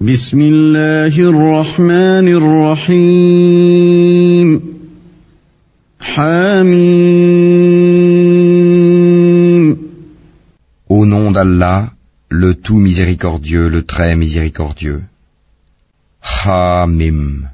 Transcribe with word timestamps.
بسم 0.00 0.40
الله 0.40 1.20
الرحمن 1.20 2.28
الرحيم 2.98 4.60
حميم 6.00 7.44
Au 10.88 11.06
nom 11.06 11.30
d'Allah, 11.32 11.90
le 12.28 12.54
tout 12.54 12.78
miséricordieux, 12.78 13.68
le 13.68 13.82
très 13.82 14.14
miséricordieux. 14.16 15.02
Hamim. 16.44 17.48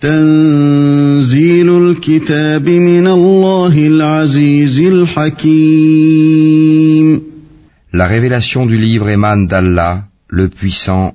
تنزيل 0.00 1.68
الكتاب 1.68 2.68
من 2.68 3.06
الله 3.06 3.86
العزيز 3.86 4.80
الحكيم 4.80 5.98
La 7.92 8.06
révélation 8.06 8.66
du 8.66 8.78
livre 8.78 9.08
émane 9.08 9.46
d'Allah, 9.48 10.04
le 10.28 10.48
puissant, 10.48 11.14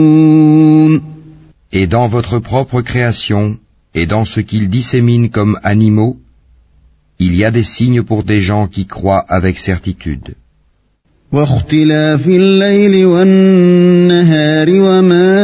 Et 1.72 1.86
dans 1.86 2.08
votre 2.08 2.38
propre 2.38 2.80
création, 2.82 3.58
et 3.94 4.06
dans 4.06 4.24
ce 4.24 4.40
qu'ils 4.40 4.68
disséminent 4.68 5.28
comme 5.28 5.58
animaux, 5.62 6.16
il 7.18 7.34
y 7.34 7.44
a 7.44 7.50
des 7.50 7.64
signes 7.64 8.02
pour 8.02 8.24
des 8.24 8.40
gens 8.40 8.66
qui 8.66 8.86
croient 8.86 9.24
avec 9.28 9.58
certitude. 9.58 10.34
واختلاف 11.32 12.28
الليل 12.28 13.06
والنهار 13.06 14.68
وما 14.70 15.42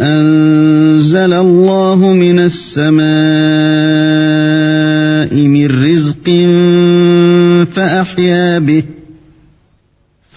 أنزل 0.00 1.32
الله 1.32 2.12
من 2.12 2.38
السماء 2.38 3.37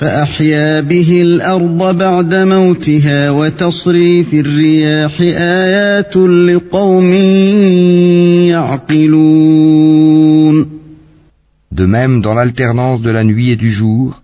فأحيا 0.02 0.82
به 0.82 1.22
الأرض 1.22 1.98
بعد 1.98 2.36
موتها 2.36 3.32
وتصريف 3.32 4.34
الرياح 4.34 5.22
آيات 5.22 6.18
لقوم 6.18 7.14
يعقلون 8.54 9.98
De 11.72 11.86
même 11.86 12.22
dans 12.22 12.34
l'alternance 12.34 13.02
de 13.02 13.10
la 13.12 13.23
nuit 13.23 13.50
et 13.52 13.56
du 13.56 13.72
jour, 13.72 14.23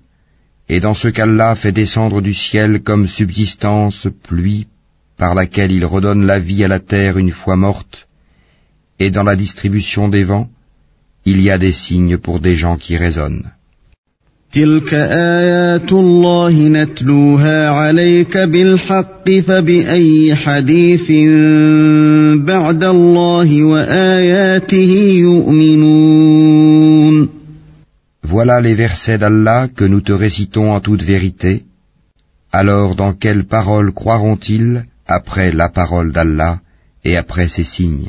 et 0.69 0.80
dans 0.80 0.94
ce 0.94 1.08
qu'Allah 1.08 1.55
fait 1.55 1.72
descendre 1.72 2.22
du 2.22 2.33
ciel 2.33 2.81
comme 2.81 3.08
subsistance 3.08 4.08
pluie 4.27 4.66
par 5.17 5.36
laquelle 5.36 5.72
il 5.72 5.86
redonne 5.86 6.25
la 6.25 6.39
vie 6.39 6.63
à 6.63 6.67
la 6.67 6.80
terre 6.80 7.17
une 7.17 7.31
fois 7.31 7.55
morte, 7.55 8.08
et 8.99 9.11
dans 9.11 9.23
la 9.23 9.36
distribution 9.36 10.08
des 10.08 10.23
vents, 10.23 10.49
il 11.25 11.41
y 11.41 11.49
a 11.52 11.58
des 11.58 11.72
signes 11.72 12.17
pour 12.17 12.39
des 12.39 12.55
gens 12.55 12.77
qui 12.77 12.95
raisonnent. 12.97 13.52
تلك 14.52 14.94
آيات 14.94 15.92
الله 15.92 16.68
نتلوها 16.68 17.70
عليك 17.70 18.38
بالحق 18.38 19.30
فبأي 19.30 20.34
حديث 20.34 21.10
بعد 22.46 22.84
الله 22.84 23.64
وآياته 23.64 24.92
يؤمنون 25.20 26.48
Voilà 28.24 28.61
les 28.61 28.74
versets 28.74 29.18
d'Allah 29.18 29.68
que 29.74 29.84
nous 29.84 30.00
te 30.00 30.12
récitons 30.12 30.73
en 30.73 30.80
toute 30.80 31.02
vérité. 31.02 31.64
Alors 32.52 32.94
dans 32.94 33.12
quelle 33.12 33.44
parole 33.44 33.92
croiront-ils 33.92 34.84
après 35.06 35.52
la 35.52 35.68
parole 35.68 36.12
d'Allah 36.12 36.61
et 37.05 37.17
après 37.17 37.48
ses 37.48 37.64
signes 37.64 38.08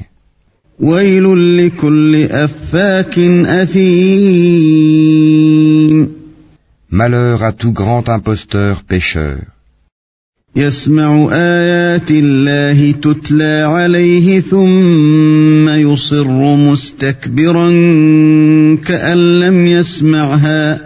ويل 0.80 1.58
لكل 1.58 2.16
أفاك 2.24 3.20
أثيم 3.46 5.00
Malheur 6.91 7.43
à 7.43 7.53
tout 7.53 7.73
grand 7.73 8.09
imposteur 8.09 8.83
pécheur, 8.85 9.39
يسمع 10.57 11.29
آيات 11.33 12.11
الله 12.11 12.93
تتلى 12.93 13.63
عليه 13.67 14.41
ثم 14.41 15.69
يصر 15.69 16.57
مستكبرا 16.57 17.71
كأن 18.85 19.41
لم 19.41 19.67
يسمعها 19.67 20.81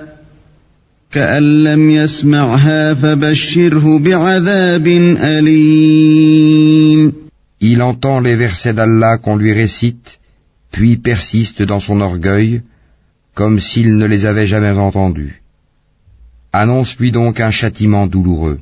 كأن 1.13 1.65
لم 1.65 1.91
يسمعها 1.91 2.95
فبشره 2.95 3.99
بعذاب 3.99 4.87
أليم 5.23 7.13
il 7.61 7.83
entend 7.83 8.21
les 8.21 8.37
versets 8.37 8.73
d'Allah 8.73 9.19
qu'on 9.19 9.37
lui 9.37 9.53
récite, 9.53 10.21
puis 10.71 10.97
persiste 10.97 11.63
dans 11.63 11.81
son 11.81 12.01
orgueil, 12.01 12.63
comme 13.35 13.59
s'il 13.61 13.97
ne 13.97 14.07
les 14.07 14.27
avait 14.27 14.47
jamais 14.47 14.71
entendus. 14.71 15.42
Annonce-lui 16.54 17.12
donc 17.12 17.40
un 17.40 17.52
châtiment 17.52 18.06
douloureux. 18.08 18.60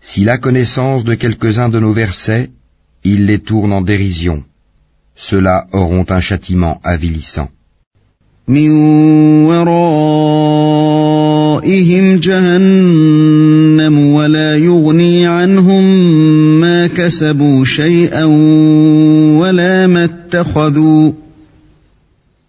S'il 0.00 0.28
a 0.30 0.38
connaissance 0.38 1.04
de 1.04 1.14
quelques-uns 1.14 1.68
de 1.68 1.80
nos 1.80 1.92
versets, 1.92 2.50
il 3.04 3.26
les 3.26 3.40
tourne 3.40 3.72
en 3.72 3.82
dérision. 3.82 4.44
Ceux-là 5.16 5.66
auront 5.72 6.06
un 6.08 6.20
châtiment 6.20 6.80
avilissant. 6.84 7.48
ورائهم 11.58 12.20
جهنم 12.20 13.98
ولا 13.98 14.56
يغني 14.56 15.26
عنهم 15.26 15.84
ما 16.60 16.86
كسبوا 16.86 17.64
شيئا 17.64 18.24
ولا 19.38 19.86
ما 19.86 20.04
اتخذوا 20.04 21.12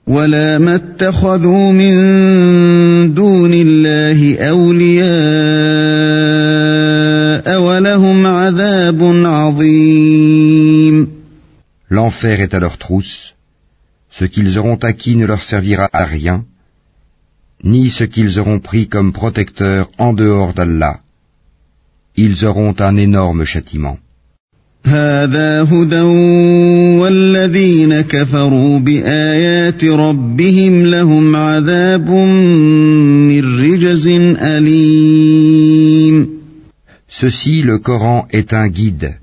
ولا 0.08 0.58
ما 0.58 0.76
اتخذوا 0.76 1.72
من 1.72 3.14
دون 3.14 3.52
الله 3.54 4.38
أولياء 4.38 5.10
ولهم 7.62 8.28
عذاب 8.28 9.04
عظيم 9.26 11.08
L'enfer 11.92 12.40
est 12.40 12.54
à 12.54 12.60
leur 12.60 12.78
trousse. 12.78 13.34
Ce 14.12 14.24
qu'ils 14.24 14.60
auront 14.60 14.76
acquis 14.76 15.16
ne 15.16 15.26
leur 15.26 15.42
servira 15.42 15.90
à 15.92 16.06
rien, 16.06 16.46
ni 17.64 17.90
ce 17.90 18.04
qu'ils 18.04 18.40
auront 18.40 18.60
pris 18.60 18.88
comme 18.88 19.12
protecteur 19.14 19.90
en 19.98 20.14
dehors 20.14 20.54
d'Allah. 20.54 21.00
Ils 22.16 22.46
auront 22.46 22.76
un 22.80 22.96
énorme 22.98 23.46
châtiment. 23.46 23.98
Ceci, 37.08 37.62
le 37.62 37.78
Coran, 37.80 38.28
est 38.32 38.54
un 38.54 38.70
guide. 38.70 39.18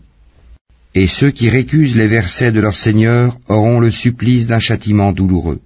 Et 0.94 1.06
ceux 1.06 1.30
qui 1.30 1.48
récusent 1.48 1.97
les 1.97 2.06
versets 2.06 2.53
de 2.53 2.60
leur 2.60 2.77
Seigneur 2.77 3.39
auront 3.48 3.80
le 3.80 3.91
supplice 3.91 4.47
d'un 4.47 4.59
châtiment 4.59 5.12
douloureux. 5.12 5.60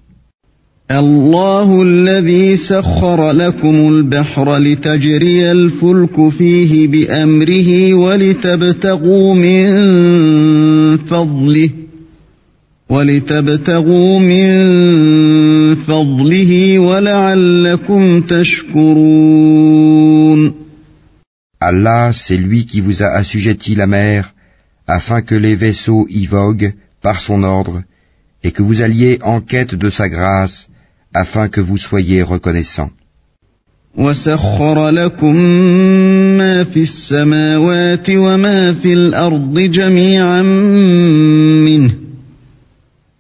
الله 0.90 1.82
الذي 1.82 2.56
سخر 2.56 3.30
لكم 3.30 3.74
البحر 3.74 4.56
لتجري 4.56 5.52
الفلك 5.52 6.28
فيه 6.28 6.88
بأمره 6.88 7.94
ولتبتغوا 7.94 9.34
من 9.34 9.66
فضله 10.96 11.70
ولتبتغوا 12.88 14.18
من 14.18 14.50
فضله 15.74 16.78
ولعلكم 16.78 18.20
تشكرون 18.20 19.60
Allah, 21.62 22.10
c'est 22.12 22.38
lui 22.38 22.64
qui 22.64 22.80
vous 22.80 23.02
a 23.02 23.08
assujetti 23.20 23.74
la 23.74 23.86
mer 23.86 24.32
afin 24.86 25.20
que 25.20 25.34
les 25.34 25.54
vaisseaux 25.54 26.06
y 26.08 26.26
voguent 26.26 26.72
par 27.02 27.20
son 27.20 27.42
ordre 27.42 27.82
et 28.42 28.50
que 28.50 28.62
vous 28.62 28.80
alliez 28.80 29.18
en 29.22 29.42
quête 29.42 29.74
de 29.74 29.90
sa 29.90 30.08
grâce 30.08 30.70
afin 31.13 31.47
que 31.49 31.61
vous 31.61 31.77
soyez 31.77 32.23
reconnaissants. 32.23 32.91
وسخر 33.97 34.89
لكم 34.89 35.35
ما 36.37 36.63
في 36.63 36.79
السماوات 36.81 38.09
وما 38.09 38.73
في 38.73 38.93
الأرض 38.93 39.59
جميعا 39.59 40.41
منه 40.41 41.91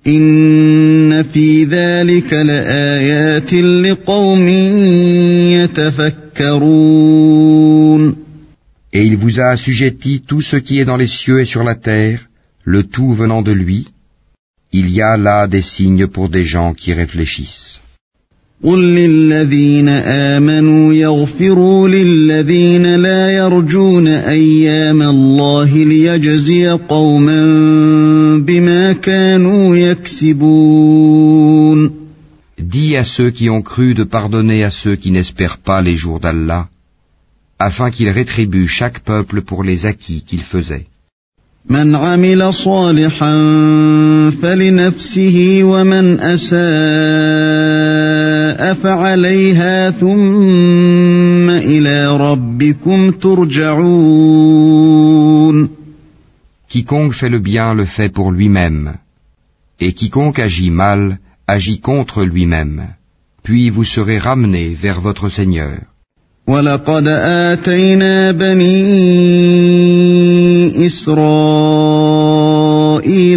إن 0.07 1.23
في 1.23 1.63
ذلك 1.63 2.33
لآيات 2.33 3.53
لقوم 3.53 4.47
يتفكرون 6.37 7.05
Et 8.93 9.03
il 9.05 9.17
vous 9.17 9.39
a 9.41 9.47
assujetti 9.47 10.21
tout 10.25 10.39
ce 10.39 10.55
qui 10.55 10.79
est 10.79 10.85
dans 10.85 10.95
les 10.95 11.07
cieux 11.07 11.41
et 11.41 11.45
sur 11.45 11.63
la 11.65 11.75
terre, 11.75 12.27
le 12.63 12.83
tout 12.83 13.13
venant 13.13 13.41
de 13.41 13.51
lui. 13.51 13.87
Il 14.71 14.89
y 14.89 15.01
a 15.01 15.17
là 15.17 15.47
des 15.47 15.61
signes 15.61 16.07
pour 16.07 16.29
des 16.29 16.45
gens 16.45 16.73
qui 16.73 16.93
réfléchissent. 16.93 17.78
قل 18.63 18.79
للذين 18.83 19.89
آمنوا 19.89 20.93
يغفروا 20.93 21.87
للذين 21.87 22.95
لا 22.95 23.29
يرجون 23.29 24.07
أيام 24.07 25.01
الله 25.01 25.77
ليجزي 25.77 26.69
قوما 26.69 27.41
بما 28.37 28.93
كانوا 28.93 29.75
يكسبون 29.75 31.25
Dis 32.57 32.95
à 32.95 33.03
ceux 33.03 33.31
qui 33.31 33.49
ont 33.49 33.61
cru 33.61 33.93
de 33.93 34.03
pardonner 34.03 34.63
à 34.63 34.71
ceux 34.71 34.95
qui 34.95 35.11
n'espèrent 35.11 35.57
pas 35.57 35.81
les 35.81 35.95
jours 35.95 36.19
d'Allah, 36.19 36.67
afin 37.59 37.91
qu'il 37.91 38.09
rétribue 38.09 38.67
chaque 38.67 38.99
peuple 39.01 39.41
pour 39.41 39.63
les 39.63 39.85
acquis 39.85 40.23
qu'il 40.27 40.41
faisait. 40.41 40.87
من 41.69 41.95
عمل 41.95 42.53
صالحا 42.53 43.35
فلنفسه 44.41 45.61
ومن 45.63 46.19
أساء 46.19 46.55
فعليها 48.73 49.91
ثم 49.91 51.49
إلى 51.49 52.17
ربكم 52.17 53.11
ترجعون 53.11 54.45
Quiconque 56.69 57.13
fait 57.13 57.29
le 57.29 57.39
bien 57.39 57.73
le 57.73 57.85
fait 57.85 58.09
pour 58.09 58.31
lui-même, 58.31 58.95
et 59.79 59.93
quiconque 59.93 60.39
agit 60.39 60.71
mal 60.71 61.19
agit 61.47 61.79
contre 61.79 62.25
lui-même, 62.25 62.87
puis 63.43 63.69
vous 63.69 63.85
serez 63.85 64.17
ramenés 64.17 64.73
vers 64.73 64.99
votre 64.99 65.29
Seigneur. 65.29 65.77
ولقد 66.50 67.08
آتينا 67.08 68.30
بني 68.32 68.86
إسرائيل 70.86 72.10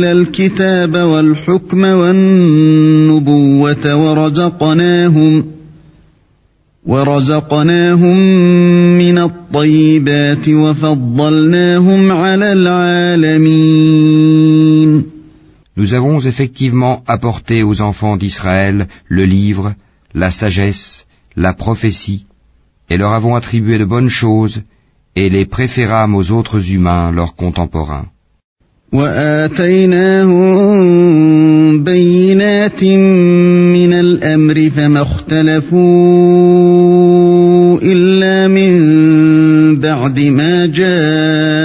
الكتاب 0.06 0.96
والحكم 0.96 1.84
والنبوة 1.84 3.16
ورزقناهم 3.96 5.46
ورزقناهم 6.86 8.18
من 8.98 9.18
الطيبات 9.18 10.50
وفضلناهم 10.50 12.12
على 12.12 12.52
العالمين 12.52 13.94
Nous 15.76 15.94
avons 15.94 16.20
effectivement 16.20 17.04
apporté 17.08 17.64
aux 17.64 17.82
enfants 17.82 18.18
d'Israël 18.18 18.88
le 19.08 19.26
livre, 19.26 19.74
la 20.14 20.30
sagesse, 20.30 21.06
la 21.36 21.54
prophétie, 21.54 22.26
et 22.91 22.97
leur 22.97 23.13
avons 23.13 23.37
attribué 23.37 23.79
de 23.79 23.85
bonnes 23.85 24.09
choses, 24.09 24.63
et 25.17 25.29
les 25.29 25.47
préférâmes 25.47 26.15
aux 26.15 26.31
autres 26.31 26.73
humains, 26.73 27.11
leurs 27.13 27.35
contemporains. 27.35 28.07
وآتيناهم 28.93 30.59
بينات 31.85 32.85
من 32.85 33.93
الأمر 33.93 34.71
فما 34.71 35.03
اختلفوا 35.03 35.79
إلا 37.83 38.49
من 38.49 38.79
بعد 39.83 40.21
ما 40.21 40.67
جاءهم 40.67 41.59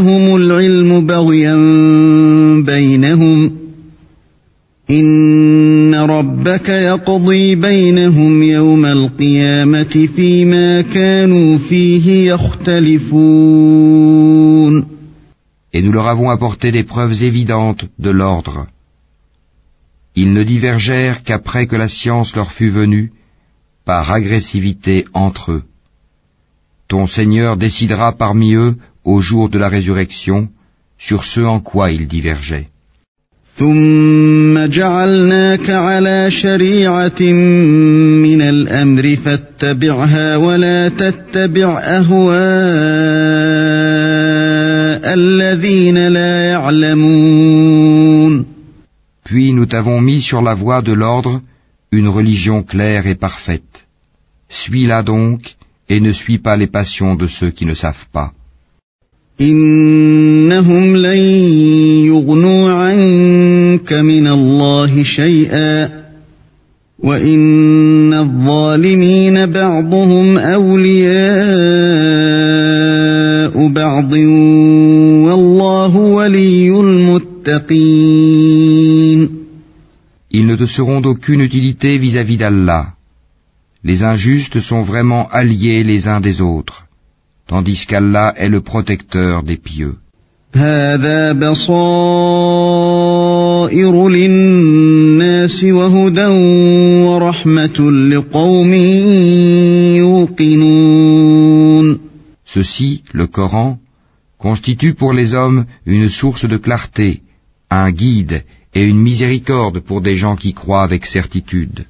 جاءهم 0.00 0.36
العلم 0.36 1.06
بغيا 1.06 1.54
بينهم 2.62 3.52
إن 4.90 5.94
ربك 5.94 6.68
يقضي 6.68 7.54
بينهم 7.54 8.42
يوم 8.42 8.84
القيامة 8.84 10.08
فيما 10.16 10.80
كانوا 10.80 11.58
فيه 11.58 12.32
يختلفون 12.32 13.56
Et 15.72 15.82
nous 15.82 15.92
leur 15.92 16.06
avons 16.08 16.30
apporté 16.30 16.72
des 16.72 16.84
preuves 16.84 17.22
évidentes 17.22 17.84
de 17.98 18.10
l'ordre. 18.10 18.66
Ils 20.14 20.32
ne 20.32 20.42
divergèrent 20.42 21.22
qu'après 21.22 21.66
que 21.66 21.76
la 21.76 21.88
science 21.88 22.34
leur 22.34 22.50
fut 22.52 22.70
venue, 22.70 23.12
par 23.84 24.10
agressivité 24.10 25.04
entre 25.12 25.52
eux. 25.52 25.64
Ton 26.88 27.06
Seigneur 27.06 27.58
décidera 27.58 28.12
parmi 28.12 28.54
eux, 28.54 28.76
au 29.04 29.20
jour 29.20 29.48
de 29.48 29.58
la 29.58 29.68
résurrection, 29.68 30.48
sur 30.98 31.24
ce 31.24 31.40
en 31.40 31.60
quoi 31.60 31.90
ils 31.90 32.06
divergeaient. 32.06 32.68
ثم 33.56 34.66
جعلناك 34.66 35.70
على 35.70 36.30
شريعة 36.30 37.22
من 38.22 38.42
الأمر 38.42 39.16
فاتبعها 39.16 40.36
ولا 40.36 40.88
تتبع 40.88 41.78
أهواء 41.78 42.36
الذين 45.14 46.08
لا 46.08 46.50
يعلمون 46.50 48.46
Puis 49.24 49.52
nous 49.52 49.66
t'avons 49.66 50.00
mis 50.00 50.20
sur 50.20 50.42
la 50.42 50.54
voie 50.54 50.82
de 50.82 50.92
l'ordre 50.92 51.40
une 51.90 52.08
religion 52.08 52.62
claire 52.62 53.06
et 53.06 53.14
parfaite. 53.16 53.86
Suis-la 54.48 55.02
donc 55.02 55.56
et 55.88 56.00
ne 56.00 56.12
suis 56.12 56.38
pas 56.38 56.56
les 56.56 56.66
passions 56.68 57.14
de 57.16 57.26
ceux 57.26 57.50
qui 57.50 57.64
ne 57.64 57.74
savent 57.74 58.06
pas. 58.12 58.32
إنهم 59.40 60.96
لن 60.96 61.16
يغنوا 62.06 62.70
عنك 62.70 63.92
من 63.92 64.26
الله 64.26 65.02
شيئا 65.02 66.06
وإن 66.98 68.12
الظالمين 68.14 69.46
بعضهم 69.46 70.38
أولياء 70.38 71.16
بعض 73.68 74.12
والله 75.26 75.96
ولي 75.96 76.80
المتقين 76.80 78.26
Ils 80.30 80.46
ne 80.46 80.56
te 80.56 80.66
seront 80.66 81.00
d'aucune 81.00 81.40
utilité 81.40 81.98
vis-à-vis 81.98 82.36
d'Allah. 82.36 82.88
Les 83.84 84.02
injustes 84.02 84.60
sont 84.60 84.82
vraiment 84.82 85.28
alliés 85.30 85.82
les 85.84 86.08
uns 86.08 86.20
des 86.20 86.40
autres, 86.40 86.86
tandis 87.51 87.85
qu'Allah 87.85 88.33
est 88.37 88.47
le 88.47 88.61
protecteur 88.61 89.43
des 89.43 89.57
pieux. 89.57 89.95
Ceci, 102.45 102.89
le 103.19 103.27
Coran, 103.27 103.79
constitue 104.37 104.93
pour 104.93 105.11
les 105.11 105.33
hommes 105.33 105.65
une 105.85 106.07
source 106.07 106.45
de 106.45 106.55
clarté, 106.55 107.21
un 107.69 107.91
guide 107.91 108.45
et 108.73 108.83
une 108.85 109.01
miséricorde 109.09 109.79
pour 109.81 109.99
des 109.99 110.15
gens 110.15 110.37
qui 110.37 110.53
croient 110.53 110.83
avec 110.83 111.05
certitude. 111.05 111.85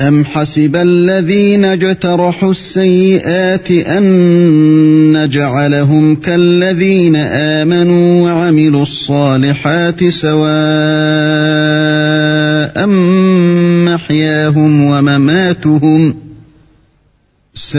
أم 0.00 0.24
حسب 0.24 0.76
الذين 0.76 1.64
اجترحوا 1.64 2.50
السيئات 2.50 3.70
أن 3.70 4.04
نجعلهم 5.12 6.16
كالذين 6.16 7.16
آمنوا 7.16 8.22
وعملوا 8.22 8.82
الصالحات 8.82 10.08
سواء 10.08 10.38
محياهم 13.86 14.82
ومماتهم 14.84 16.14
ساء 17.54 17.78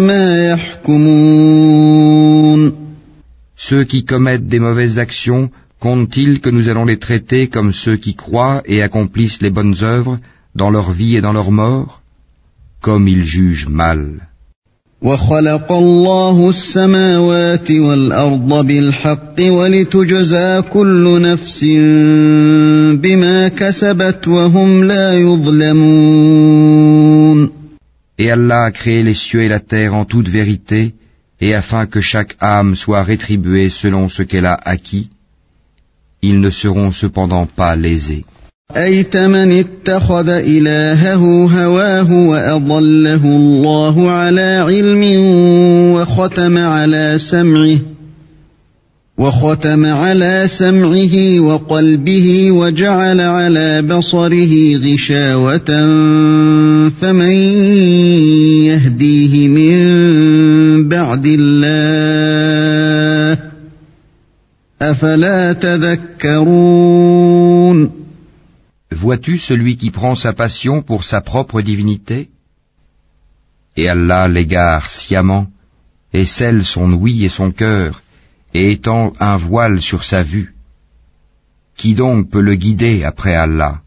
ما 0.00 0.48
يحكمون 0.52 1.92
Ceux 3.56 3.84
qui 3.84 4.04
commettent 4.04 4.48
des 4.48 4.58
mauvaises 4.58 4.98
actions 4.98 5.48
Compte-t-il 5.82 6.38
que 6.38 6.48
nous 6.48 6.68
allons 6.68 6.84
les 6.84 7.00
traiter 7.06 7.48
comme 7.48 7.72
ceux 7.72 7.96
qui 7.96 8.14
croient 8.14 8.62
et 8.66 8.82
accomplissent 8.82 9.42
les 9.42 9.50
bonnes 9.50 9.78
œuvres 9.82 10.16
dans 10.54 10.70
leur 10.70 10.92
vie 10.92 11.16
et 11.16 11.20
dans 11.20 11.32
leur 11.32 11.50
mort? 11.50 12.02
Comme 12.80 13.08
ils 13.08 13.24
jugent 13.24 13.66
mal. 13.66 14.28
Et 28.18 28.30
Allah 28.36 28.62
a 28.62 28.70
créé 28.70 29.02
les 29.02 29.14
cieux 29.14 29.42
et 29.42 29.48
la 29.48 29.58
terre 29.58 29.94
en 29.96 30.04
toute 30.04 30.28
vérité, 30.28 30.94
et 31.40 31.54
afin 31.54 31.86
que 31.86 32.00
chaque 32.00 32.36
âme 32.40 32.76
soit 32.76 33.02
rétribuée 33.02 33.68
selon 33.68 34.08
ce 34.08 34.22
qu'elle 34.22 34.46
a 34.46 34.56
acquis, 34.64 35.08
ils 36.22 36.40
ne 36.40 36.50
seront 36.50 36.92
cependant 36.92 37.46
pas 37.46 37.76
lésés. 37.76 38.24
أيت 38.76 39.16
من 39.16 39.52
اتخذ 39.52 40.28
إلهه 40.28 41.46
هواه 41.46 42.12
وأضله 42.12 43.24
الله 43.24 44.10
على 44.10 44.64
علم 44.68 45.02
وختم 45.94 46.58
على 46.58 47.16
سمعه 47.18 47.78
وختم 49.18 49.86
على 49.86 50.44
سمعه 50.46 51.40
وقلبه 51.40 52.52
وجعل 52.52 53.20
على 53.20 53.82
بصره 53.82 54.76
غشاوة 54.76 55.70
فمن 57.00 57.36
يهديه 58.66 59.48
من 59.48 60.88
بعد 60.88 61.26
الله 61.26 62.51
Vois-tu 68.90 69.38
celui 69.38 69.76
qui 69.76 69.90
prend 69.92 70.16
sa 70.16 70.32
passion 70.32 70.82
pour 70.82 71.04
sa 71.04 71.20
propre 71.20 71.62
divinité? 71.62 72.30
Et 73.76 73.88
Allah 73.88 74.26
l'égare 74.26 74.90
sciemment, 74.90 75.46
et 76.12 76.26
scelle 76.26 76.64
son 76.64 76.92
ouïe 76.94 77.24
et 77.24 77.28
son 77.28 77.52
cœur, 77.52 78.02
et 78.54 78.72
étend 78.72 79.12
un 79.20 79.36
voile 79.36 79.80
sur 79.80 80.02
sa 80.02 80.24
vue. 80.24 80.56
Qui 81.76 81.94
donc 81.94 82.30
peut 82.30 82.40
le 82.40 82.56
guider 82.56 83.04
après 83.04 83.36
Allah? 83.36 83.82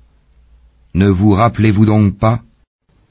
Ne 0.94 1.10
vous 1.10 1.32
rappelez-vous 1.32 1.86
donc 1.86 2.18
pas 2.18 2.40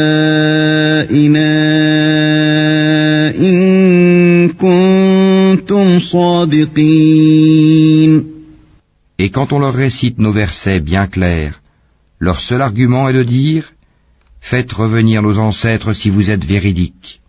Et 9.18 9.30
quand 9.30 9.52
on 9.52 9.58
leur 9.58 9.74
récite 9.74 10.18
nos 10.18 10.32
versets 10.32 10.80
bien 10.80 11.06
clairs, 11.06 11.60
leur 12.18 12.40
seul 12.40 12.60
argument 12.62 13.08
est 13.08 13.12
de 13.14 13.22
dire 13.22 13.72
Faites 14.40 14.72
revenir 14.72 15.22
nos 15.22 15.38
ancêtres 15.38 15.92
si 15.92 16.08
vous 16.10 16.30
êtes 16.30 16.44
véridiques. 16.44 17.19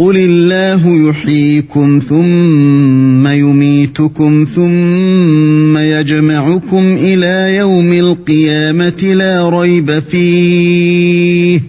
قل 0.00 0.16
الله 0.16 1.08
يحييكم 1.08 2.00
ثم 2.08 3.26
يميتكم 3.26 4.46
ثم 4.54 5.78
يجمعكم 5.78 6.94
إلى 6.98 7.56
يوم 7.56 7.92
القيامة 7.92 9.14
لا 9.14 9.48
ريب 9.48 9.98
فيه 9.98 11.60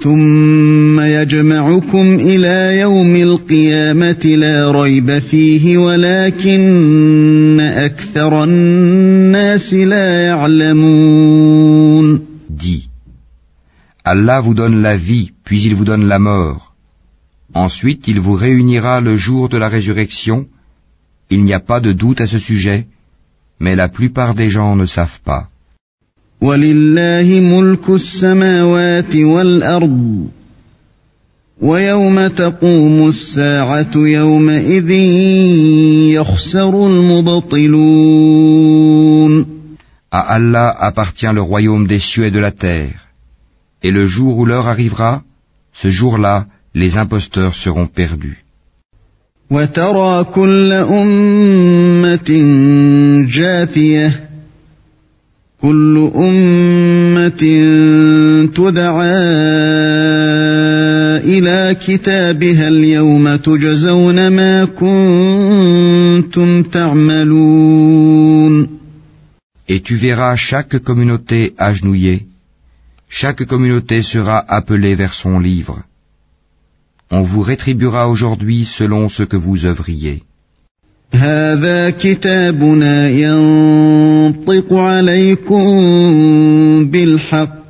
ثم 0.00 1.00
يجمعكم 1.00 2.14
إلى 2.20 2.80
يوم 2.80 3.16
القيامة 3.16 4.24
لا 4.24 4.70
ريب 4.70 5.18
فيه 5.18 5.78
ولكن 5.78 7.60
أكثر 7.60 8.44
الناس 8.44 9.74
لا 9.74 10.26
يعلمون 10.26 12.20
Dis, 12.48 12.88
Allah 14.04 14.40
vous 14.40 14.54
donne 14.54 14.80
la 14.82 14.96
vie, 14.96 15.32
puis 15.44 15.64
il 15.64 15.74
vous 15.74 15.84
donne 15.84 16.06
la 16.06 16.18
mort. 16.18 16.75
Ensuite, 17.56 18.06
il 18.06 18.20
vous 18.20 18.34
réunira 18.34 19.00
le 19.00 19.16
jour 19.16 19.48
de 19.48 19.56
la 19.56 19.70
résurrection. 19.70 20.46
Il 21.30 21.42
n'y 21.44 21.54
a 21.54 21.60
pas 21.70 21.80
de 21.80 21.92
doute 21.92 22.20
à 22.20 22.26
ce 22.26 22.38
sujet, 22.38 22.86
mais 23.58 23.74
la 23.74 23.88
plupart 23.88 24.34
des 24.34 24.50
gens 24.50 24.76
ne 24.76 24.84
savent 24.84 25.20
pas. 25.24 25.48
À 40.10 40.20
Allah 40.36 40.68
appartient 40.88 41.32
le 41.32 41.40
royaume 41.40 41.86
des 41.86 42.00
cieux 42.00 42.26
et 42.26 42.30
de 42.30 42.38
la 42.38 42.52
terre. 42.52 42.98
Et 43.82 43.90
le 43.90 44.04
jour 44.04 44.36
où 44.38 44.44
l'heure 44.44 44.68
arrivera, 44.68 45.22
ce 45.72 45.88
jour-là, 45.90 46.46
les 46.75 46.97
imposteurs 46.97 47.55
seront 47.55 47.87
perdus. 47.87 48.37
وترى 49.51 50.23
كل 50.23 50.71
أمة 50.71 52.31
جاثية 53.27 54.31
كل 55.61 56.11
أمة 56.15 57.43
تدعى 58.55 59.11
إلى 61.23 61.75
كتابها 61.85 62.67
اليوم 62.67 63.35
تجزون 63.35 64.27
ما 64.27 64.65
كنتم 64.65 66.63
تعملون 66.63 68.21
Et 69.67 69.79
tu 69.79 69.95
verras 69.95 70.35
chaque 70.35 70.79
communauté 70.79 71.53
agenouillée, 71.57 72.25
chaque 73.07 73.45
communauté 73.45 74.01
sera 74.01 74.39
appelée 74.57 74.95
vers 74.95 75.13
son 75.13 75.39
livre. 75.39 75.77
On 77.11 77.23
vous 77.23 77.41
rétribuera 77.41 78.09
aujourd'hui 78.09 78.65
selon 78.65 79.09
ce 79.09 79.23
que 79.23 79.37
vous 79.37 79.65
œuvriez. 79.65 80.23
هذا 81.13 81.89
كتابنا 81.89 83.09
ينطق 83.09 84.73
عليكم 84.73 85.65
بالحق 86.85 87.61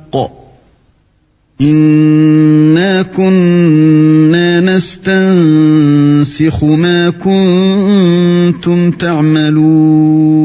إنا 1.60 3.02
كنا 3.02 4.60
نستنسخ 4.60 6.64
ما 6.64 7.10
كنتم 7.10 8.90
تعملون 8.90 10.42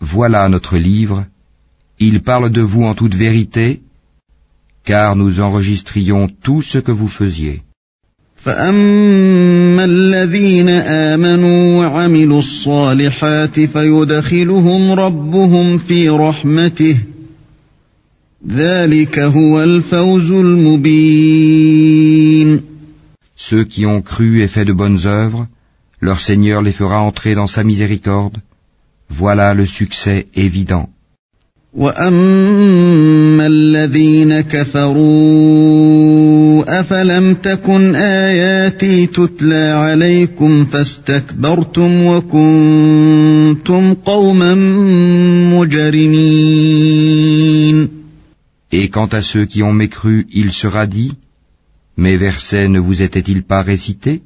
Voilà 0.00 0.48
notre 0.48 0.76
livre, 0.76 1.24
il 1.98 2.20
parle 2.20 2.50
de 2.50 2.60
vous 2.60 2.84
en 2.84 2.94
toute 2.94 3.14
vérité, 3.14 3.80
car 4.88 5.16
nous 5.16 5.40
enregistrions 5.40 6.28
tout 6.42 6.62
ce 6.62 6.78
que 6.78 6.92
vous 6.92 7.08
faisiez. 7.08 7.62
فأما 8.44 9.84
الذين 9.84 10.68
آمنوا 10.68 11.78
وعملوا 11.78 12.38
الصالحات 12.38 13.60
فيدخلهم 13.60 14.92
ربهم 14.92 15.78
في 15.78 16.08
رحمته 16.08 16.98
ذلك 18.48 19.18
هو 19.18 19.62
الفوز 19.62 20.32
المبين 20.32 21.54
Ceux 23.36 23.64
qui 23.64 23.84
ont 23.86 24.02
cru 24.02 24.42
et 24.42 24.48
fait 24.48 24.64
de 24.64 24.72
bonnes 24.72 25.06
œuvres, 25.06 25.46
leur 26.00 26.20
Seigneur 26.20 26.62
les 26.62 26.72
fera 26.72 27.00
entrer 27.00 27.34
dans 27.34 27.46
sa 27.46 27.64
miséricorde. 27.64 28.38
Voilà 29.10 29.54
le 29.54 29.66
succès 29.66 30.26
évident. 30.34 30.88
واما 31.74 33.46
الذين 33.46 34.40
كفروا 34.40 35.84
افلم 36.80 37.34
تكن 37.34 37.94
اياتي 37.94 39.06
تتلى 39.06 39.64
عليكم 39.64 40.64
فاستكبرتم 40.64 42.06
وكنتم 42.06 43.94
قوما 43.94 44.54
مجرمين 45.54 46.84
Et 48.72 48.84
Et 48.84 48.88
quant 48.88 49.06
à 49.06 49.22
ceux 49.22 49.44
qui 49.44 49.62
ont 49.62 49.72
mécru, 49.72 50.26
il 50.32 50.52
sera 50.52 50.86
dit, 50.86 51.12
Mes 51.96 52.16
versets 52.16 52.68
ne 52.68 52.80
vous 52.80 53.02
étaient-ils 53.02 53.44
pas 53.44 53.62
récités 53.62 54.22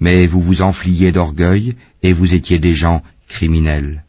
Mais 0.00 0.26
vous 0.26 0.40
vous 0.40 0.60
enfliez 0.62 1.12
d'orgueil 1.12 1.74
et 2.02 2.12
vous 2.12 2.34
étiez 2.34 2.58
des 2.58 2.74
gens 2.74 3.02
criminels. 3.28 4.04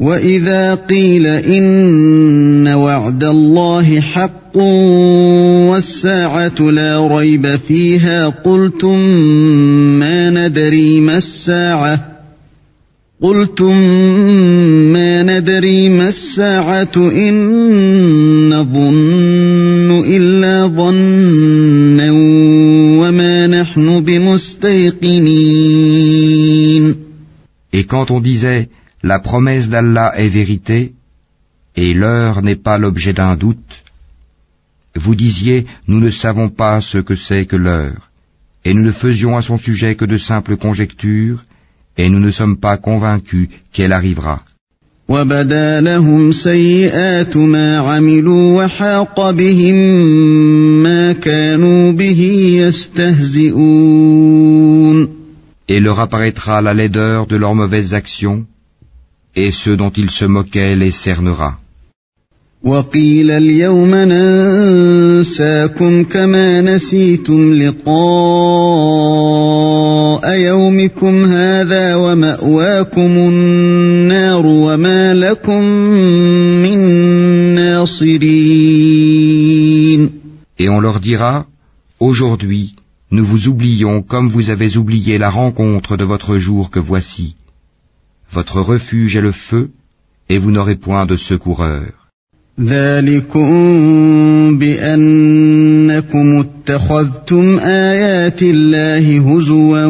وإذا 0.00 0.74
قيل 0.74 1.26
إن 1.26 2.68
وعد 2.68 3.24
الله 3.24 4.00
حق 4.00 4.56
والساعة 5.68 6.60
لا 6.60 7.18
ريب 7.18 7.56
فيها 7.56 8.28
قلتم 8.28 8.98
ما 9.98 10.30
ندري 10.30 11.00
ما 11.00 11.18
الساعة 11.18 12.16
قلتم 13.22 13.76
ما 14.92 15.22
ندري 15.22 15.88
ما 15.88 16.08
الساعة 16.08 16.92
إن 16.96 17.34
نظن 18.48 20.04
إلا 20.06 20.66
ظنا 20.66 22.10
وما 23.00 23.46
نحن 23.46 24.00
بمستيقنين 24.00 25.66
Et 27.72 27.84
quand 27.84 28.10
on 28.10 28.20
disait, 28.20 28.68
La 29.02 29.18
promesse 29.18 29.68
d'Allah 29.68 30.12
est 30.16 30.28
vérité, 30.28 30.94
et 31.76 31.94
l'heure 31.94 32.42
n'est 32.42 32.56
pas 32.56 32.78
l'objet 32.78 33.12
d'un 33.12 33.36
doute, 33.36 33.84
vous 34.96 35.14
disiez, 35.14 35.66
nous 35.86 36.00
ne 36.00 36.10
savons 36.10 36.48
pas 36.48 36.80
ce 36.80 36.98
que 36.98 37.14
c'est 37.14 37.46
que 37.46 37.56
l'heure, 37.56 38.10
et 38.64 38.72
nous 38.74 38.82
ne 38.82 38.92
faisions 38.92 39.36
à 39.36 39.42
son 39.42 39.58
sujet 39.58 39.94
que 39.94 40.04
de 40.04 40.18
simples 40.18 40.56
conjectures, 40.56 41.44
et 41.98 42.08
nous 42.08 42.20
ne 42.20 42.30
sommes 42.30 42.58
pas 42.58 42.76
convaincus 42.78 43.48
qu'elle 43.72 43.92
arrivera. 43.92 44.42
Et 55.68 55.80
leur 55.80 56.00
apparaîtra 56.00 56.62
la 56.62 56.74
laideur 56.74 57.26
de 57.26 57.36
leurs 57.36 57.54
mauvaises 57.54 57.94
actions, 57.94 58.46
et 59.36 59.50
ceux 59.50 59.76
dont 59.76 59.90
il 59.90 60.10
se 60.10 60.24
moquait 60.24 60.74
les 60.74 60.90
cernera. 60.90 61.58
Et 80.58 80.68
on 80.68 80.80
leur 80.80 81.00
dira, 81.00 81.46
aujourd'hui, 82.00 82.74
nous 83.10 83.24
vous 83.24 83.48
oublions 83.48 84.02
comme 84.02 84.28
vous 84.28 84.50
avez 84.50 84.76
oublié 84.76 85.18
la 85.18 85.30
rencontre 85.30 85.96
de 85.96 86.04
votre 86.04 86.38
jour 86.38 86.70
que 86.70 86.80
voici. 86.80 87.36
Votre 88.31 88.61
refuge 88.61 89.15
est 89.15 89.21
le 89.21 89.31
feu, 89.31 89.71
et 90.29 90.37
vous 90.37 90.51
n'aurez 90.51 90.75
point 90.75 91.05
de 91.05 91.17
secoureur. 91.17 92.01
ذلكم 92.59 93.51
بأنكم 94.57 96.39
اتخذتم 96.39 97.59
آيات 97.59 98.41
الله 98.41 99.19
هزوا 99.19 99.85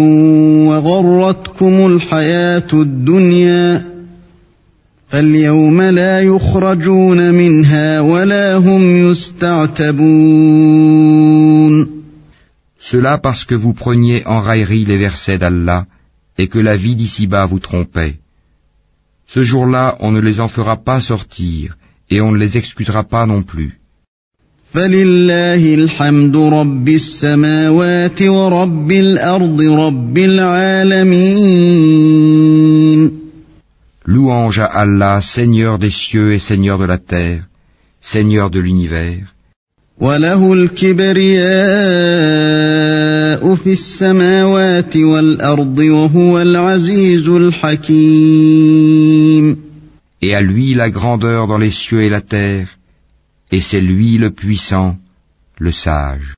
وغرتكم 0.67 1.88
الحياة 1.88 2.67
الدنيا 2.73 3.85
فاليوم 5.07 5.81
لا 5.81 6.21
يخرجون 6.21 7.33
منها 7.33 8.00
ولا 8.00 8.57
هم 8.57 8.95
يستعتبون 9.11 10.41
Cela 12.79 13.17
parce 13.19 13.45
que 13.45 13.55
vous 13.55 13.73
preniez 13.73 14.25
en 14.25 14.41
raillerie 14.41 14.85
les 14.85 14.97
versets 14.97 15.38
d'Allah 15.38 15.85
et 16.38 16.47
que 16.47 16.59
la 16.59 16.75
vie 16.75 16.95
d'ici-bas 16.95 17.45
vous 17.45 17.59
trompait. 17.59 18.15
Ce 19.26 19.42
jour-là, 19.42 19.97
on 20.00 20.12
ne 20.12 20.21
les 20.21 20.40
en 20.40 20.49
fera 20.49 20.76
pas 20.76 21.00
sortir 21.00 21.76
et 22.11 22.21
on 22.21 22.30
ne 22.33 22.38
les 22.38 22.56
excusera 22.56 23.02
pas 23.04 23.26
non 23.26 23.43
plus. 23.43 23.78
Louange 34.04 34.60
à 34.60 34.67
Allah, 34.67 35.21
Seigneur 35.21 35.78
des 35.78 35.91
cieux 35.91 36.34
et 36.34 36.39
Seigneur 36.39 36.78
de 36.78 36.84
la 36.84 36.99
terre, 36.99 37.43
Seigneur 38.00 38.50
de 38.50 38.60
l'univers. 38.60 39.34
Et 50.22 50.34
à 50.34 50.40
lui 50.40 50.75
la 50.75 50.90
grandeur 50.90 51.46
dans 51.46 51.58
les 51.58 51.70
cieux 51.70 52.02
et 52.02 52.08
la 52.08 52.20
terre, 52.20 52.78
et 53.52 53.60
c'est 53.60 53.80
lui 53.80 54.18
le 54.18 54.30
puissant, 54.30 54.99
le 55.58 55.72
sage. 55.72 56.34